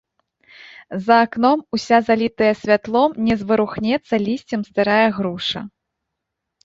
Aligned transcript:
За 1.07 1.17
акном 1.25 1.59
уся 1.77 1.99
залітая 2.07 2.49
святлом 2.63 3.11
не 3.29 3.35
зварухнецца 3.43 4.13
лісцем 4.27 4.61
старая 4.71 5.05
груша. 5.19 5.59